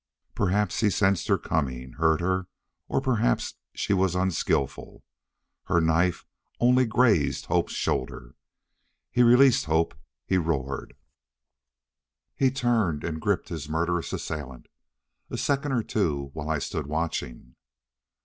[0.33, 2.47] Perhaps he sensed her coming, heard her;
[2.87, 5.03] or perhaps she was unskilful.
[5.65, 6.25] Her knife
[6.59, 8.33] only grazed Hope's shoulder.
[9.11, 9.93] He released Hope.
[10.25, 10.95] He roared.
[12.35, 14.69] He turned and gripped his murderous assailant.
[15.29, 17.53] A second or two while I stood watching.